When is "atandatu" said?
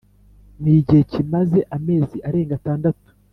2.59-3.07